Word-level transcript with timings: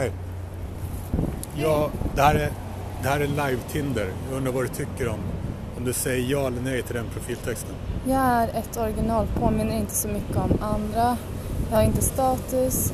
Hej. 0.00 0.12
Ja, 1.56 1.90
det 2.14 2.22
här 2.22 2.34
är, 2.34 2.50
det 3.02 3.08
här 3.08 3.20
är 3.20 3.26
live-Tinder. 3.26 4.12
Jag 4.28 4.36
undrar 4.36 4.52
vad 4.52 4.64
du 4.64 4.68
tycker 4.68 5.08
om, 5.08 5.18
om 5.76 5.84
du 5.84 5.92
säger 5.92 6.30
ja 6.30 6.46
eller 6.46 6.60
nej 6.60 6.82
till 6.82 6.94
den 6.94 7.06
profiltexten. 7.12 7.74
Jag 8.06 8.20
är 8.20 8.48
ett 8.48 8.76
original, 8.76 9.26
påminner 9.40 9.76
inte 9.76 9.94
så 9.94 10.08
mycket 10.08 10.36
om 10.36 10.50
andra. 10.60 11.16
Jag 11.70 11.76
har 11.76 11.84
inte 11.84 12.02
status. 12.02 12.92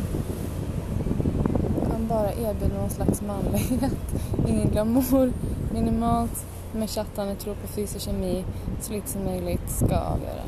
Kan 1.90 2.06
bara 2.08 2.32
erbjuda 2.32 2.74
någon 2.74 2.90
slags 2.90 3.22
manlighet. 3.22 3.92
Ingen 4.48 4.70
glamour, 4.70 5.32
minimalt. 5.72 6.44
Med 6.72 6.90
chattande, 6.90 7.34
tror 7.34 7.54
på 7.54 7.68
fysisk 7.68 8.04
kemi. 8.04 8.44
Så 8.80 8.92
lite 8.92 9.08
som 9.08 9.24
möjligt 9.24 9.70
ska 9.70 9.96
avgöra. 9.96 10.42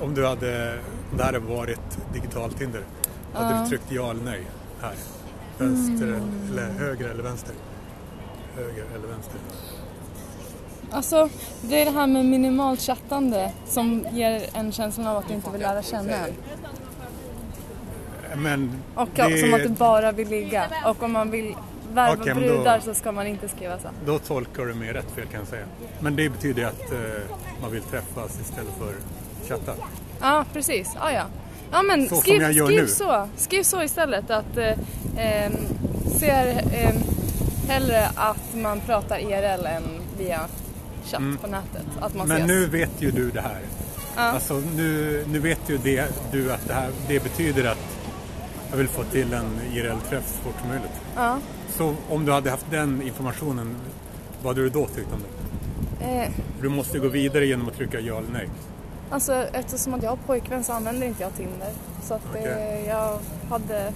Om 0.00 0.14
du 0.14 0.26
hade, 0.26 0.78
om 1.10 1.16
det 1.18 1.24
här 1.24 1.32
hade 1.32 1.38
varit 1.46 1.98
digital 2.12 2.52
Tinder, 2.52 2.82
hade 3.34 3.54
Ja. 3.54 3.62
du 3.62 3.68
tryckt 3.68 3.84
ja 3.92 4.10
eller 4.10 4.22
nej 4.24 4.46
här? 4.82 4.94
Vänster 5.58 6.20
eller 6.50 6.68
höger 6.70 7.08
eller 7.08 7.22
vänster? 7.22 7.54
Höger 8.56 8.84
eller 8.94 9.08
vänster? 9.08 9.40
Alltså, 10.90 11.28
det 11.62 11.80
är 11.82 11.84
det 11.84 11.90
här 11.90 12.06
med 12.06 12.24
minimalt 12.24 12.80
chattande 12.80 13.52
som 13.66 14.06
ger 14.12 14.42
en 14.54 14.72
känsla 14.72 15.10
av 15.10 15.16
att 15.16 15.28
du 15.28 15.34
inte 15.34 15.50
vill 15.50 15.60
lära 15.60 15.82
känna 15.82 16.12
en. 16.12 16.34
Men 18.36 18.72
Och 18.94 19.08
det, 19.14 19.40
som 19.40 19.54
att 19.54 19.62
du 19.62 19.68
bara 19.68 20.12
vill 20.12 20.28
ligga. 20.28 20.66
Och 20.86 21.02
om 21.02 21.12
man 21.12 21.30
vill 21.30 21.54
värva 21.92 22.12
Okej, 22.22 22.34
men 22.34 22.42
då- 22.48 22.54
brudar 22.54 22.80
så 22.80 22.94
ska 22.94 23.12
man 23.12 23.26
inte 23.26 23.48
skriva 23.48 23.78
så. 23.78 23.88
då 24.06 24.18
tolkar 24.18 24.64
du 24.66 24.74
mig 24.74 24.92
rätt 24.92 25.10
fel 25.10 25.26
kan 25.26 25.40
jag 25.40 25.48
säga. 25.48 25.64
Men 26.00 26.16
det 26.16 26.28
betyder 26.28 26.64
att 26.66 26.92
eh, 26.92 26.98
man 27.62 27.70
vill 27.72 27.82
träffas 27.82 28.40
istället 28.40 28.72
för 28.78 28.94
chatta. 29.48 29.72
Ja, 30.20 30.44
precis. 30.52 30.88
Ja, 31.00 31.12
ja. 31.12 31.22
Ja, 31.72 31.82
men 31.82 32.02
Så 32.02 32.08
som 32.08 32.18
skriv, 32.22 32.42
jag 32.42 32.52
gör 32.52 32.66
skriv 32.66 32.80
nu. 32.82 32.88
så. 32.88 33.28
Skriv 33.36 33.62
så 33.62 33.82
istället. 33.82 34.30
Att 34.30 34.56
eh, 34.56 34.68
eh, 35.44 35.52
ser 36.18 36.48
eh, 36.72 36.94
hellre 37.68 38.06
att 38.14 38.54
man 38.54 38.80
pratar 38.80 39.18
IRL 39.18 39.66
än 39.66 39.82
via 40.18 40.40
chatt 41.04 41.22
på 41.42 41.46
nätet. 41.46 41.86
Att 42.00 42.14
man 42.14 42.26
Mm. 42.26 42.28
Men 42.28 42.36
ses. 42.36 42.48
nu 42.72 42.78
vet 42.78 42.90
ju 43.02 43.10
du 43.10 43.30
det 43.30 43.40
här. 43.40 43.58
Ja. 44.16 44.22
Alltså 44.22 44.54
nu, 44.76 45.24
nu 45.28 45.38
vet 45.38 45.60
ju 45.66 45.78
det, 45.78 46.04
du 46.32 46.52
att 46.52 46.68
det 46.68 46.74
här 46.74 46.90
det 47.08 47.22
betyder 47.22 47.64
att 47.70 47.78
jag 48.70 48.76
vill 48.76 48.88
få 48.88 49.02
till 49.04 49.32
en 49.32 49.60
IRL-träff 49.74 50.24
så 50.28 50.42
fort 50.42 50.54
som 50.60 50.68
möjligt. 50.68 50.90
Ja. 51.16 51.38
Så 51.76 51.94
om 52.10 52.24
du 52.24 52.32
hade 52.32 52.50
haft 52.50 52.66
den 52.70 53.02
informationen, 53.02 53.76
vad 54.42 54.50
hade 54.56 54.62
du 54.66 54.70
då 54.70 54.86
tyckt 54.86 55.12
om 55.12 55.18
det? 55.20 56.04
Eh, 56.04 56.28
Du 56.62 56.68
måste 56.68 56.98
gå 56.98 57.08
vidare 57.08 57.46
genom 57.46 57.68
att 57.68 57.76
trycka 57.76 58.00
ja 58.00 58.18
eller 58.18 58.30
nej. 58.32 58.48
Alltså 59.10 59.32
eftersom 59.52 59.94
att 59.94 60.02
jag 60.02 60.10
har 60.10 60.16
pojkvän 60.16 60.64
så 60.64 60.72
använder 60.72 61.06
inte 61.06 61.22
jag 61.22 61.34
Tinder. 61.36 61.70
Så 62.02 62.14
att 62.14 62.24
eh, 62.34 62.40
Okej. 62.40 62.84
jag 62.88 63.18
hade 63.50 63.92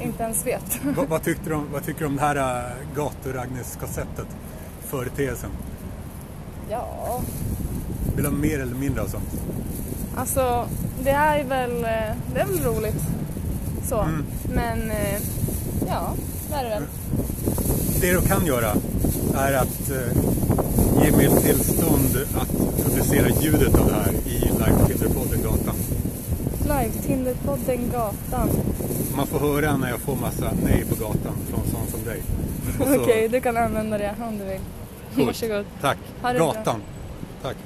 inte 0.00 0.22
ens 0.22 0.46
vet. 0.46 0.80
vad, 0.96 1.08
vad, 1.08 1.22
tyckte 1.22 1.48
du 1.50 1.54
om, 1.54 1.66
vad 1.72 1.84
tycker 1.84 2.00
du 2.00 2.06
om 2.06 2.16
det 2.16 2.22
här 2.22 2.36
äh, 2.36 2.96
gatur-Agnes-konceptet? 2.96 4.26
Företeelsen. 4.80 5.50
ja, 6.70 7.20
Vill 8.14 8.24
du 8.24 8.30
ha 8.30 8.36
mer 8.36 8.60
eller 8.60 8.74
mindre 8.74 9.02
av 9.02 9.06
sånt? 9.06 9.30
alltså 10.16 10.68
det 11.02 11.12
här 11.12 11.38
är 11.38 11.44
väl, 11.44 11.84
eh, 11.84 12.16
det 12.34 12.40
är 12.40 12.46
väl 12.46 12.60
roligt. 12.64 13.02
Så. 13.88 14.00
Mm. 14.00 14.24
Men 14.54 14.90
eh, 14.90 15.20
ja, 15.88 16.14
det 16.50 16.54
är 16.54 16.64
det 16.64 16.70
väl. 16.70 16.82
Det 18.00 18.12
du 18.12 18.20
kan 18.20 18.46
göra 18.46 18.72
är 19.36 19.52
att 19.52 19.90
eh, 19.90 21.04
ge 21.04 21.10
mig 21.16 21.28
tillstånd 21.42 22.18
att 22.36 22.48
publicera 22.84 23.28
ljudet 23.40 23.74
av 23.74 23.86
det 23.86 23.94
här 23.94 24.12
i 24.26 24.38
live 24.40 24.86
Tinderpodden 24.86 25.42
Gatan. 25.42 25.74
Live 26.62 26.90
Tinderpodden 27.06 27.90
Gatan. 27.92 28.48
Man 29.16 29.26
får 29.26 29.38
höra 29.38 29.76
när 29.76 29.90
jag 29.90 29.98
får 30.00 30.16
massa 30.16 30.50
nej 30.64 30.84
på 30.88 30.94
gatan 31.04 31.32
från 31.50 31.60
sån 31.70 31.86
som 31.90 32.04
dig. 32.04 32.22
Så- 32.96 33.02
Okej, 33.02 33.28
du 33.28 33.40
kan 33.40 33.56
använda 33.56 33.98
det 33.98 34.14
om 34.28 34.38
du 34.38 34.44
vill. 34.44 35.26
Varsågod. 35.26 35.64
Tack. 35.80 35.98
Det 36.22 36.34
bra. 36.34 36.46
Gatan. 36.52 36.80
Tack. 37.42 37.56